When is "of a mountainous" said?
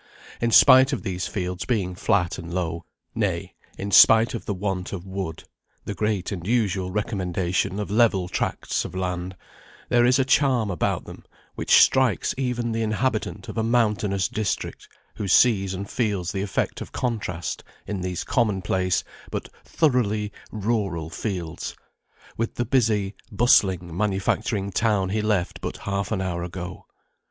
13.47-14.27